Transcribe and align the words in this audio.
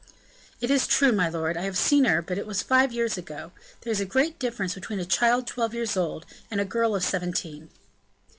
"It 0.59 0.71
is 0.71 0.87
true, 0.87 1.11
my 1.11 1.29
lord, 1.29 1.55
I 1.55 1.61
have 1.61 1.77
seen 1.77 2.05
her 2.05 2.23
but 2.23 2.39
it 2.39 2.47
was 2.47 2.63
five 2.63 2.91
years 2.91 3.19
ago; 3.19 3.51
there 3.81 3.91
is 3.91 3.99
a 3.99 4.03
great 4.05 4.39
difference 4.39 4.73
between 4.73 4.99
a 4.99 5.05
child 5.05 5.45
twelve 5.45 5.75
years 5.75 5.95
old, 5.95 6.25
and 6.49 6.59
a 6.59 6.65
girl 6.65 6.95
of 6.95 7.03
seventeen." 7.03 7.69